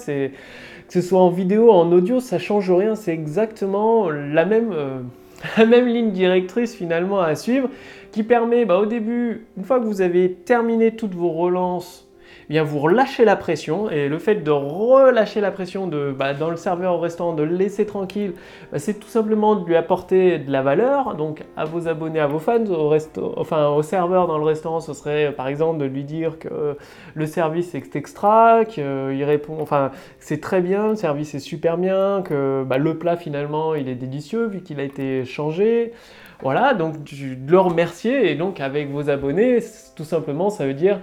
Que 0.94 1.02
ce 1.02 1.08
soit 1.08 1.22
en 1.22 1.32
vidéo, 1.32 1.72
en 1.72 1.92
audio, 1.92 2.20
ça 2.20 2.38
change 2.38 2.70
rien. 2.70 2.94
C'est 2.94 3.14
exactement 3.14 4.12
la 4.12 4.46
même, 4.46 4.72
euh, 4.74 5.00
la 5.58 5.66
même 5.66 5.88
ligne 5.88 6.12
directrice 6.12 6.76
finalement 6.76 7.20
à 7.20 7.34
suivre 7.34 7.68
qui 8.12 8.22
permet 8.22 8.64
bah, 8.66 8.78
au 8.78 8.86
début, 8.86 9.48
une 9.58 9.64
fois 9.64 9.80
que 9.80 9.86
vous 9.86 10.02
avez 10.02 10.32
terminé 10.32 10.96
toutes 10.96 11.16
vos 11.16 11.32
relances 11.32 12.08
eh 12.50 12.60
vous 12.60 12.80
relâchez 12.80 13.26
la 13.26 13.36
pression 13.36 13.90
et 13.90 14.08
le 14.08 14.18
fait 14.20 14.36
de 14.36 14.52
relâcher 14.52 15.42
la 15.42 15.52
pression 15.52 15.88
de, 15.88 16.12
bah, 16.18 16.34
dans 16.34 16.50
le 16.50 16.58
serveur 16.58 16.96
au 16.96 17.00
restaurant, 17.00 17.34
de 17.34 17.44
le 17.44 17.56
laisser 17.56 17.86
tranquille, 17.86 18.34
bah, 18.72 18.80
c'est 18.80 19.00
tout 19.00 19.08
simplement 19.08 19.56
de 19.56 19.66
lui 19.66 19.76
apporter 19.76 20.40
de 20.40 20.52
la 20.52 20.62
valeur. 20.62 21.16
Donc 21.16 21.44
à 21.56 21.66
vos 21.66 21.88
abonnés, 21.88 22.20
à 22.20 22.28
vos 22.28 22.40
fans, 22.40 22.66
au, 22.66 22.90
resto, 22.90 23.36
au 23.38 23.84
serveur 23.84 24.28
dans 24.28 24.38
le 24.38 24.46
restaurant, 24.46 24.80
ce 24.80 24.94
serait 24.94 25.32
par 25.32 25.48
exemple 25.48 25.80
de 25.80 25.86
lui 25.86 26.04
dire 26.04 26.40
que 26.40 26.78
le 27.14 27.26
service 27.26 27.76
est 27.76 27.96
extra, 27.96 28.66
qu'il 28.66 29.24
répond, 29.24 29.58
enfin 29.62 29.92
c'est 30.20 30.42
très 30.42 30.62
bien, 30.62 30.90
le 30.90 30.96
service 30.96 31.36
est 31.36 31.40
super 31.40 31.78
bien, 31.78 32.22
que 32.24 32.64
bah, 32.66 32.78
le 32.78 32.98
plat 32.98 33.18
finalement 33.18 33.76
il 33.76 33.88
est 33.90 33.96
délicieux 33.96 34.48
vu 34.48 34.62
qu'il 34.62 34.80
a 34.80 34.84
été 34.84 35.26
changé. 35.26 35.94
Voilà, 36.42 36.74
donc 36.74 37.04
de 37.04 37.52
le 37.52 37.60
remercier 37.60 38.30
et 38.30 38.36
donc 38.36 38.60
avec 38.60 38.90
vos 38.92 39.10
abonnés, 39.10 39.60
tout 39.96 40.04
simplement 40.04 40.50
ça 40.50 40.66
veut 40.66 40.74
dire 40.74 41.00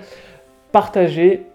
partager 0.72 1.46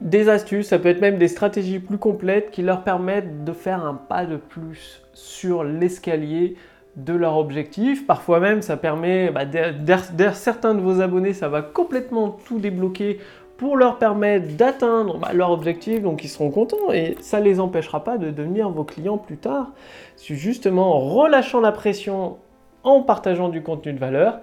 des 0.00 0.28
astuces, 0.28 0.68
ça 0.68 0.78
peut 0.78 0.88
être 0.88 1.00
même 1.00 1.18
des 1.18 1.28
stratégies 1.28 1.78
plus 1.78 1.98
complètes 1.98 2.50
qui 2.50 2.62
leur 2.62 2.82
permettent 2.82 3.44
de 3.44 3.52
faire 3.52 3.84
un 3.84 3.94
pas 3.94 4.24
de 4.24 4.36
plus 4.36 5.02
sur 5.12 5.62
l'escalier 5.62 6.56
de 6.96 7.12
leur 7.12 7.36
objectif. 7.36 8.06
Parfois 8.06 8.40
même, 8.40 8.62
ça 8.62 8.76
permet, 8.76 9.30
bah, 9.30 9.44
derrière 9.44 10.34
certains 10.34 10.74
de 10.74 10.80
vos 10.80 11.00
abonnés, 11.00 11.34
ça 11.34 11.48
va 11.48 11.62
complètement 11.62 12.30
tout 12.30 12.58
débloquer 12.58 13.18
pour 13.58 13.76
leur 13.76 13.98
permettre 13.98 14.56
d'atteindre 14.56 15.18
bah, 15.18 15.32
leur 15.34 15.50
objectif, 15.50 16.00
donc 16.00 16.24
ils 16.24 16.28
seront 16.28 16.50
contents 16.50 16.92
et 16.92 17.16
ça 17.20 17.40
ne 17.40 17.44
les 17.44 17.60
empêchera 17.60 18.02
pas 18.02 18.16
de 18.16 18.30
devenir 18.30 18.70
vos 18.70 18.84
clients 18.84 19.18
plus 19.18 19.36
tard. 19.36 19.72
C'est 20.16 20.34
justement 20.34 20.96
en 20.96 21.00
relâchant 21.00 21.60
la 21.60 21.72
pression 21.72 22.38
en 22.84 23.02
partageant 23.02 23.50
du 23.50 23.62
contenu 23.62 23.92
de 23.92 23.98
valeur 23.98 24.40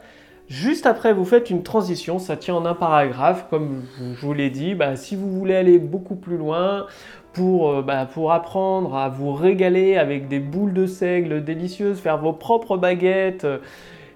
Juste 0.50 0.86
après, 0.86 1.12
vous 1.12 1.26
faites 1.26 1.50
une 1.50 1.62
transition, 1.62 2.20
ça 2.20 2.38
tient 2.38 2.56
en 2.56 2.66
un 2.66 2.74
paragraphe, 2.74 3.48
comme 3.50 3.84
je 4.00 4.26
vous 4.26 4.34
l'ai 4.34 4.50
dit. 4.50 4.76
Bah, 4.76 4.96
si 4.96 5.18
vous 5.18 5.30
voulez 5.30 5.56
aller 5.56 5.78
beaucoup 5.78 6.16
plus 6.16 6.38
loin 6.38 6.86
pour, 7.34 7.70
euh, 7.70 7.82
bah, 7.82 8.06
pour 8.06 8.32
apprendre 8.32 8.96
à 8.96 9.10
vous 9.10 9.34
régaler 9.34 9.98
avec 9.98 10.30
des 10.30 10.40
boules 10.40 10.74
de 10.74 10.86
seigle 10.86 11.44
délicieuses, 11.44 12.00
faire 12.00 12.18
vos 12.18 12.32
propres 12.32 12.78
baguettes 12.78 13.44
euh, 13.44 13.58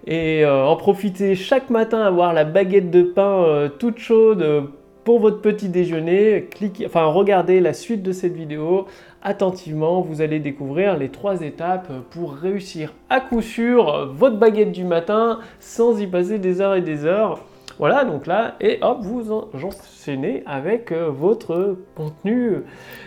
et 0.08 0.46
euh, 0.46 0.66
en 0.66 0.78
profiter 0.78 1.36
chaque 1.36 1.70
matin, 1.70 2.02
avoir 2.02 2.34
la 2.34 2.46
baguette 2.46 2.90
de 2.90 3.04
pain 3.04 3.70
toute 3.78 4.00
chaude 4.00 4.70
pour 5.03 5.20
votre 5.20 5.41
petit 5.41 5.70
déjeuner, 5.70 6.48
cliquez, 6.51 6.86
enfin 6.86 7.05
regardez 7.05 7.60
la 7.60 7.74
suite 7.74 8.03
de 8.03 8.12
cette 8.12 8.34
vidéo 8.34 8.86
attentivement. 9.22 10.01
Vous 10.01 10.22
allez 10.22 10.39
découvrir 10.39 10.98
les 10.98 11.10
trois 11.10 11.41
étapes 11.41 11.91
pour 12.12 12.34
réussir 12.34 12.93
à 13.10 13.20
coup 13.20 13.41
sûr 13.41 14.12
votre 14.13 14.38
baguette 14.38 14.72
du 14.72 14.84
matin 14.84 15.39
sans 15.60 16.00
y 16.00 16.08
passer 16.08 16.39
des 16.39 16.62
heures 16.62 16.75
et 16.75 16.81
des 16.81 17.05
heures. 17.05 17.39
Voilà, 17.81 18.05
donc 18.05 18.27
là, 18.27 18.58
et 18.60 18.77
hop, 18.84 19.00
vous 19.01 19.31
enchaînez 19.31 20.43
avec 20.46 20.91
euh, 20.91 21.10
votre 21.10 21.77
contenu, 21.96 22.58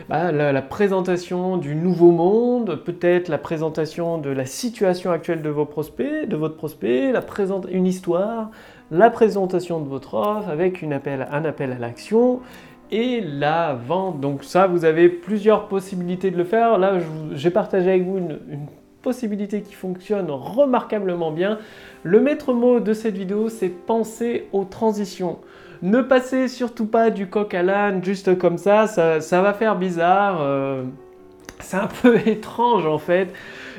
bah, 0.09 0.33
la, 0.33 0.63
présentation 0.63 1.59
du 1.59 1.77
nouveau 1.77 2.11
monde, 2.11 2.83
peut-être 2.85 3.29
la 3.29 3.39
présentation 3.39 4.19
de 4.19 4.31
la 4.31 4.47
situation 4.47 5.13
actuelle 5.13 5.43
de 5.43 5.49
vos 5.49 5.65
prospects, 5.65 6.29
de 6.29 6.35
votre 6.35 6.57
prospect, 6.57 7.13
la 7.13 7.23
présente, 7.23 7.69
une 7.71 7.87
histoire, 7.87 8.51
la 8.91 9.11
présentation 9.11 9.81
de 9.81 9.89
votre 9.89 10.15
offre 10.15 10.49
avec 10.49 10.83
un 10.83 10.93
appel 10.93 11.73
à 11.73 11.79
l'action 11.79 12.41
et 12.91 13.21
la 13.21 13.75
vente. 13.75 14.21
Donc 14.21 14.45
ça, 14.45 14.67
vous 14.67 14.85
avez 14.85 15.09
plusieurs 15.09 15.69
possibilités 15.69 16.31
de 16.31 16.37
le 16.37 16.45
faire. 16.45 16.79
Là, 16.79 16.99
j'ai 17.33 17.51
partagé 17.51 17.91
avec 17.91 18.05
vous 18.05 18.19
une, 18.19 18.39
possibilité 19.03 19.61
qui 19.61 19.75
fonctionne 19.75 20.31
remarquablement 20.31 21.31
bien. 21.31 21.59
Le 22.05 22.21
maître 22.21 22.55
mot 22.55 22.81
de 22.81 22.95
cette 22.95 23.19
vidéo, 23.19 23.51
c'est 23.51 23.69
penser 23.69 24.49
aux 24.53 24.65
transitions. 24.65 25.41
Ne 25.83 26.01
passez 26.01 26.49
surtout 26.49 26.87
pas 26.87 27.11
du 27.11 27.29
coq 27.29 27.53
à 27.53 27.63
l'âne 27.63 28.03
juste 28.03 28.39
comme 28.39 28.57
ça, 28.57 28.87
ça, 28.87 29.43
va 29.43 29.53
faire 29.53 29.77
bizarre. 29.77 30.41
Euh, 30.41 30.85
c'est 31.65 31.77
un 31.77 31.89
peu 31.89 32.17
étrange 32.27 32.87
en 32.87 32.99
fait. 32.99 33.33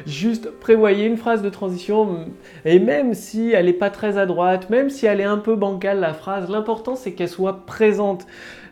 Juste 0.05 0.51
prévoyez 0.59 1.05
une 1.05 1.17
phrase 1.17 1.41
de 1.41 1.49
transition 1.49 2.25
et 2.65 2.79
même 2.79 3.13
si 3.13 3.51
elle 3.51 3.65
n'est 3.65 3.73
pas 3.73 3.89
très 3.89 4.17
à 4.17 4.25
droite, 4.25 4.69
même 4.69 4.89
si 4.89 5.05
elle 5.05 5.21
est 5.21 5.25
un 5.25 5.37
peu 5.37 5.55
bancale 5.55 5.99
la 5.99 6.13
phrase, 6.13 6.49
l'important 6.49 6.95
c'est 6.95 7.13
qu'elle 7.13 7.29
soit 7.29 7.65
présente. 7.65 8.25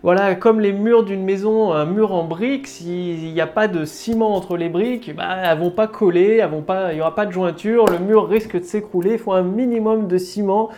Voilà, 0.04 0.36
comme 0.36 0.60
les 0.60 0.74
murs 0.74 1.06
d'une 1.06 1.24
maison, 1.24 1.72
un 1.72 1.86
mur 1.86 2.14
en 2.14 2.26
briques, 2.26 2.68
s'il 2.68 3.34
n'y 3.34 3.40
a 3.40 3.48
pas 3.48 3.70
de 3.70 3.86
ciment 3.86 4.36
entre 4.36 4.58
les 4.58 4.68
briques, 4.68 5.16
bah, 5.16 5.38
elles 5.46 5.58
vont 5.58 5.72
pas 5.72 5.88
coller, 5.88 6.44
il 6.44 6.96
n'y 6.96 7.02
aura 7.02 7.16
pas 7.16 7.26
de 7.26 7.32
jointure, 7.32 7.86
le 7.86 8.00
mur 8.00 8.28
risque 8.28 8.60
de 8.60 8.66
s'écrouler, 8.66 9.14
il 9.14 9.18
faut 9.18 9.32
un 9.32 9.44
minimum 9.44 10.10
de 10.10 10.18
ciment 10.18 10.72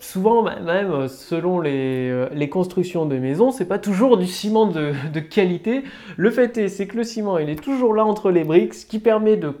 souvent 0.00 0.42
même 0.42 1.08
selon 1.08 1.62
euh, 1.64 2.28
les, 2.32 2.48
constructions 2.48 3.06
de 3.06 3.16
maisons, 3.16 3.50
c'est 3.50 3.66
pas 3.66 3.78
toujours 3.78 4.16
du 4.16 4.26
ciment 4.26 4.66
de, 4.66 5.20
qualité. 5.20 5.82
Le 6.16 6.30
fait 6.30 6.56
est, 6.58 6.68
c'est 6.68 6.86
que 6.86 6.96
le 6.96 7.04
ciment, 7.04 7.38
il 7.38 7.50
est 7.50 7.62
toujours 7.62 7.94
là 7.94 8.04
entre 8.04 8.30
les 8.30 8.44
briques, 8.44 8.74
ce 8.74 8.86
qui 8.86 8.98
permet 8.98 9.36
de 9.36 9.52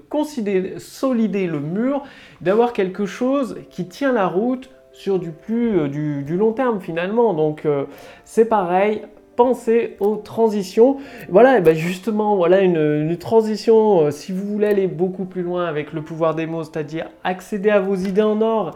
solider 0.78 1.46
le 1.46 1.60
mur, 1.60 2.02
d'avoir 2.40 2.72
quelque 2.72 3.06
chose 3.06 3.56
qui 3.70 3.88
tient 3.88 4.12
la 4.12 4.26
route 4.26 4.70
sur 4.92 5.18
du 5.18 5.30
plus 5.30 5.78
euh, 5.78 5.88
du, 5.88 6.36
long 6.36 6.52
terme 6.52 6.80
finalement. 6.80 7.34
Donc 7.34 7.66
euh, 7.66 7.84
c'est 8.24 8.46
pareil. 8.46 9.02
Pensez 9.36 9.96
aux 10.00 10.16
transitions. 10.16 10.96
Voilà, 11.28 11.58
et 11.58 11.60
ben 11.60 11.76
justement, 11.76 12.34
voilà 12.34 12.60
une 12.60 13.16
transition. 13.18 14.10
si 14.10 14.32
vous 14.32 14.44
voulez 14.44 14.66
aller 14.66 14.88
beaucoup 14.88 15.26
plus 15.26 15.42
loin 15.42 15.66
avec 15.66 15.92
le 15.92 16.02
pouvoir 16.02 16.34
des 16.34 16.46
mots, 16.46 16.64
c'est-à-dire 16.64 17.06
accéder 17.22 17.70
à 17.70 17.78
vos 17.78 17.94
idées 17.94 18.22
en 18.22 18.40
or, 18.42 18.74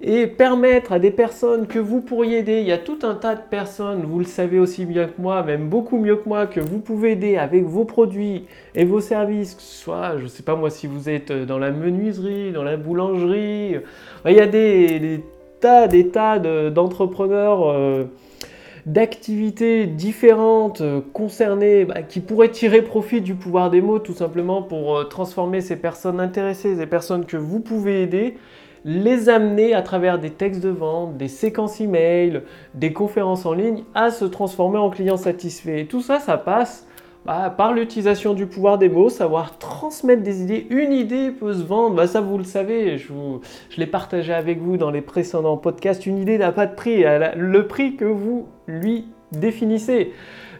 et 0.00 0.26
permettre 0.26 0.92
à 0.92 0.98
des 0.98 1.10
personnes 1.10 1.66
que 1.66 1.78
vous 1.78 2.00
pourriez 2.00 2.38
aider, 2.38 2.60
il 2.60 2.66
y 2.66 2.72
a 2.72 2.78
tout 2.78 2.98
un 3.02 3.14
tas 3.14 3.34
de 3.34 3.40
personnes, 3.48 4.02
vous 4.04 4.18
le 4.18 4.24
savez 4.24 4.58
aussi 4.58 4.84
bien 4.84 5.06
que 5.06 5.20
moi, 5.20 5.42
même 5.42 5.68
beaucoup 5.68 5.98
mieux 5.98 6.16
que 6.16 6.28
moi, 6.28 6.46
que 6.46 6.60
vous 6.60 6.78
pouvez 6.78 7.12
aider 7.12 7.36
avec 7.36 7.64
vos 7.64 7.84
produits 7.84 8.44
et 8.74 8.84
vos 8.84 9.00
services, 9.00 9.54
que 9.54 9.62
ce 9.62 9.82
soit, 9.82 10.18
je 10.18 10.24
ne 10.24 10.28
sais 10.28 10.42
pas 10.42 10.56
moi, 10.56 10.70
si 10.70 10.86
vous 10.86 11.08
êtes 11.08 11.32
dans 11.32 11.58
la 11.58 11.70
menuiserie, 11.70 12.52
dans 12.52 12.64
la 12.64 12.76
boulangerie, 12.76 13.76
il 14.26 14.32
y 14.32 14.40
a 14.40 14.46
des, 14.46 15.22
tas, 15.60 15.88
des 15.88 16.08
tas 16.08 16.38
d'entrepreneurs. 16.38 17.70
Euh, 17.70 18.04
d'activités 18.86 19.86
différentes 19.86 20.82
euh, 20.82 21.00
concernées 21.12 21.86
bah, 21.86 22.02
qui 22.02 22.20
pourraient 22.20 22.50
tirer 22.50 22.82
profit 22.82 23.20
du 23.20 23.34
pouvoir 23.34 23.70
des 23.70 23.80
mots 23.80 23.98
tout 23.98 24.12
simplement 24.12 24.62
pour 24.62 24.98
euh, 24.98 25.04
transformer 25.04 25.60
ces 25.62 25.76
personnes 25.76 26.20
intéressées, 26.20 26.76
ces 26.76 26.86
personnes 26.86 27.24
que 27.24 27.36
vous 27.36 27.60
pouvez 27.60 28.02
aider 28.02 28.36
les 28.84 29.28
amener 29.28 29.74
à 29.74 29.82
travers 29.82 30.18
des 30.18 30.30
textes 30.30 30.62
de 30.62 30.68
vente, 30.68 31.16
des 31.16 31.28
séquences 31.28 31.80
email, 31.80 32.42
des 32.74 32.92
conférences 32.92 33.46
en 33.46 33.54
ligne 33.54 33.84
à 33.94 34.10
se 34.10 34.24
transformer 34.24 34.78
en 34.78 34.90
clients 34.90 35.16
satisfaits. 35.16 35.78
Et 35.78 35.86
tout 35.86 36.02
ça, 36.02 36.20
ça 36.20 36.36
passe 36.36 36.86
bah, 37.24 37.52
par 37.56 37.72
l'utilisation 37.72 38.34
du 38.34 38.46
pouvoir 38.46 38.76
des 38.76 38.90
mots, 38.90 39.08
savoir 39.08 39.56
transmettre 39.58 40.22
des 40.22 40.42
idées. 40.42 40.66
Une 40.68 40.92
idée 40.92 41.30
peut 41.30 41.54
se 41.54 41.62
vendre, 41.62 41.96
bah, 41.96 42.06
ça 42.06 42.20
vous 42.20 42.36
le 42.36 42.44
savez, 42.44 42.98
je, 42.98 43.12
l'ai 43.78 43.86
partagé 43.86 44.34
avec 44.34 44.60
vous 44.60 44.76
dans 44.76 44.90
les 44.90 45.00
précédents 45.00 45.56
podcasts. 45.56 46.04
Une 46.04 46.18
idée 46.18 46.36
n'a 46.36 46.52
pas 46.52 46.66
de 46.66 46.74
prix, 46.74 47.02
le 47.36 47.66
prix 47.66 47.96
que 47.96 48.04
vous 48.04 48.48
lui 48.66 49.06
définissez 49.32 50.12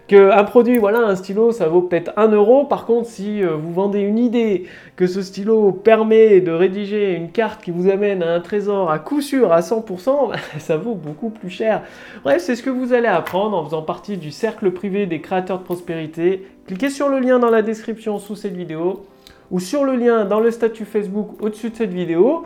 qu'un 0.07 0.45
produit, 0.45 0.79
voilà, 0.79 1.01
un 1.01 1.17
stylo, 1.17 1.51
ça 1.53 1.69
vaut 1.69 1.83
peut-être 1.83 2.13
1 2.17 2.29
euro. 2.29 2.65
Par 2.65 2.85
contre, 2.85 3.09
si 3.09 3.43
euh, 3.43 3.55
vous 3.57 3.73
vendez 3.73 4.01
une 4.01 4.19
idée, 4.19 4.67
que 4.97 5.07
ce 5.07 5.23
stylo 5.23 5.73
permet 5.73 6.41
de 6.41 6.53
rédiger 6.53 7.15
une 7.15 7.31
carte 7.31 7.63
qui 7.63 7.71
vous 7.71 7.89
amène 7.89 8.23
à 8.23 8.35
un 8.35 8.41
trésor 8.41 8.91
à 8.91 8.99
coup 8.99 9.23
sûr 9.23 9.53
à 9.53 9.61
100%, 9.61 10.33
ça 10.59 10.77
vaut 10.77 10.95
beaucoup 10.95 11.31
plus 11.31 11.51
cher. 11.51 11.83
Bref, 12.23 12.43
c'est 12.43 12.57
ce 12.57 12.63
que 12.63 12.71
vous 12.71 12.93
allez 12.93 13.09
apprendre 13.09 13.57
en 13.57 13.65
faisant 13.65 13.83
partie 13.83 14.17
du 14.17 14.31
cercle 14.31 14.71
privé 14.73 15.07
des 15.07 15.21
créateurs 15.21 15.59
de 15.59 15.65
prospérité. 15.65 16.47
Cliquez 16.67 16.91
sur 16.91 17.09
le 17.09 17.19
lien 17.19 17.39
dans 17.39 17.51
la 17.51 17.63
description 17.63 18.19
sous 18.19 18.37
cette 18.37 18.57
vidéo. 18.57 19.05
ou 19.51 19.61
sur 19.61 19.85
le 19.85 19.95
lien 19.95 20.25
dans 20.25 20.41
le 20.41 20.51
statut 20.51 20.87
Facebook 20.87 21.43
au-dessus 21.43 21.71
de 21.71 21.77
cette 21.77 21.93
vidéo. 21.93 22.45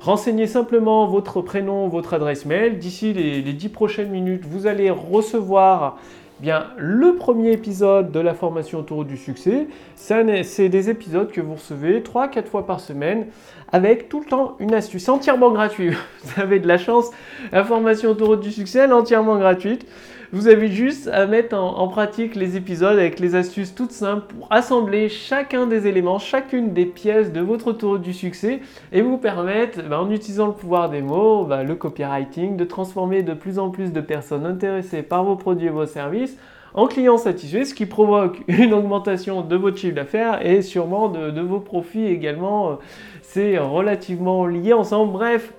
Renseignez 0.00 0.46
simplement 0.46 1.06
votre 1.06 1.42
prénom, 1.42 1.88
votre 1.88 2.14
adresse 2.14 2.44
mail. 2.44 2.78
D'ici 2.78 3.12
les, 3.12 3.40
les 3.40 3.52
10 3.52 3.68
prochaines 3.68 4.10
minutes, 4.10 4.44
vous 4.44 4.66
allez 4.66 4.90
recevoir 4.90 5.98
bien, 6.40 6.68
le 6.78 7.16
premier 7.16 7.52
épisode 7.52 8.10
de 8.12 8.20
la 8.20 8.34
formation 8.34 8.78
autour 8.78 9.04
du 9.04 9.16
succès, 9.16 9.68
c'est 9.94 10.68
des 10.68 10.90
épisodes 10.90 11.30
que 11.30 11.40
vous 11.40 11.54
recevez 11.54 12.00
3-4 12.00 12.46
fois 12.46 12.66
par 12.66 12.80
semaine 12.80 13.26
avec 13.72 14.08
tout 14.08 14.20
le 14.20 14.26
temps 14.26 14.56
une 14.58 14.74
astuce 14.74 15.08
entièrement 15.08 15.50
gratuite. 15.50 15.94
Vous 16.24 16.40
avez 16.40 16.58
de 16.58 16.66
la 16.66 16.78
chance, 16.78 17.10
la 17.52 17.62
formation 17.62 18.10
autour 18.10 18.36
du 18.36 18.50
succès, 18.50 18.80
elle 18.80 18.90
est 18.90 18.94
entièrement 18.94 19.38
gratuite. 19.38 19.86
Vous 20.32 20.46
avez 20.46 20.68
juste 20.68 21.08
à 21.08 21.26
mettre 21.26 21.56
en, 21.56 21.88
pratique 21.88 22.36
les 22.36 22.56
épisodes 22.56 22.96
avec 22.96 23.18
les 23.18 23.34
astuces 23.34 23.74
toutes 23.74 23.90
simples 23.90 24.32
pour 24.32 24.46
assembler 24.50 25.08
chacun 25.08 25.66
des 25.66 25.88
éléments, 25.88 26.20
chacune 26.20 26.72
des 26.72 26.86
pièces 26.86 27.32
de 27.32 27.40
votre 27.40 27.72
tour 27.72 27.98
du 27.98 28.12
succès 28.12 28.60
et 28.92 29.02
vous 29.02 29.18
permettre, 29.18 29.82
ben, 29.82 29.98
en 29.98 30.10
utilisant 30.10 30.46
le 30.46 30.52
pouvoir 30.52 30.88
des 30.88 31.02
mots, 31.02 31.44
ben, 31.44 31.64
le 31.64 31.74
copywriting, 31.74 32.56
de 32.56 32.64
transformer 32.64 33.24
de 33.24 33.34
plus 33.34 33.58
en 33.58 33.70
plus 33.70 33.92
de 33.92 34.00
personnes 34.00 34.46
intéressées 34.46 35.02
par 35.02 35.24
vos 35.24 35.34
produits 35.34 35.66
et 35.66 35.70
vos 35.70 35.86
services 35.86 36.36
en 36.74 36.86
clients 36.86 37.18
satisfaits, 37.18 37.64
ce 37.64 37.74
qui 37.74 37.86
provoque 37.86 38.44
une 38.46 38.72
augmentation 38.72 39.42
de 39.42 39.56
votre 39.56 39.78
chiffre 39.78 39.96
d'affaires 39.96 40.46
et 40.46 40.62
sûrement 40.62 41.08
de, 41.08 41.40
vos 41.40 41.58
profits 41.58 42.06
également. 42.06 42.78
C'est 43.22 43.58
relativement 43.58 44.46
lié 44.46 44.74
ensemble. 44.74 45.12
Bref, 45.12 45.52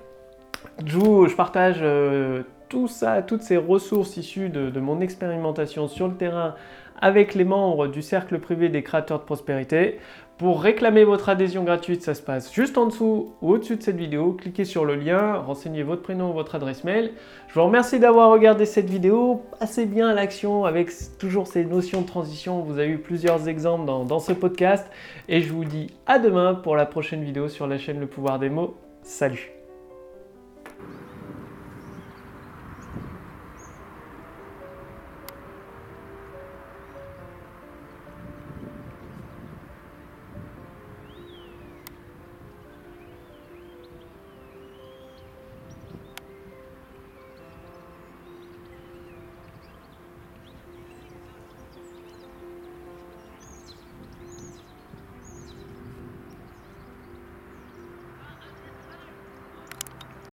je, 0.86 0.98
je 1.28 1.36
partage 1.36 1.80
euh, 1.82 2.42
tout 2.72 2.88
ça, 2.88 3.20
toutes 3.20 3.42
ces 3.42 3.58
ressources 3.58 4.16
issues 4.16 4.48
de, 4.48 4.80
mon 4.80 5.02
expérimentation 5.02 5.88
sur 5.88 6.08
le 6.08 6.14
terrain 6.14 6.54
avec 7.02 7.34
les 7.34 7.44
membres 7.44 7.86
du 7.86 8.00
cercle 8.00 8.38
privé 8.38 8.70
des 8.70 8.82
créateurs 8.82 9.18
de 9.18 9.24
prospérité. 9.24 9.98
Pour 10.38 10.62
réclamer 10.62 11.04
votre 11.04 11.28
adhésion 11.28 11.64
gratuite, 11.64 12.02
ça 12.02 12.14
se 12.14 12.22
passe 12.22 12.50
juste 12.50 12.78
en 12.78 12.86
dessous 12.86 13.34
ou 13.42 13.52
au-dessus 13.52 13.76
de 13.76 13.82
cette 13.82 13.98
vidéo. 13.98 14.32
Cliquez 14.32 14.64
sur 14.64 14.86
le 14.86 14.94
lien, 14.94 15.34
renseignez 15.34 15.82
votre 15.82 16.00
prénom 16.00 16.30
ou 16.30 16.32
votre 16.32 16.54
adresse 16.54 16.82
mail. 16.82 17.12
Je 17.48 17.54
vous 17.54 17.66
remercie 17.66 18.00
d'avoir 18.00 18.30
regardé 18.30 18.64
cette 18.64 18.88
vidéo. 18.88 19.42
Passez 19.60 19.84
bien 19.84 20.08
à 20.08 20.14
l'action 20.14 20.64
avec 20.64 20.90
toujours 21.18 21.48
ces 21.48 21.66
notions 21.66 22.00
de 22.00 22.06
transition. 22.06 22.60
Vous 22.60 22.78
avez 22.78 22.88
eu 22.88 22.98
plusieurs 22.98 23.48
exemples 23.48 23.84
dans, 23.84 24.04
dans 24.04 24.18
ce 24.18 24.32
podcast. 24.32 24.86
Et 25.28 25.42
je 25.42 25.52
vous 25.52 25.66
dis 25.66 25.88
à 26.06 26.18
demain 26.18 26.54
pour 26.54 26.74
la 26.76 26.86
prochaine 26.86 27.22
vidéo 27.22 27.48
sur 27.48 27.66
la 27.66 27.76
chaîne 27.76 28.00
Le 28.00 28.06
Pouvoir 28.06 28.38
des 28.38 28.48
mots. 28.48 28.74
Salut 29.02 29.61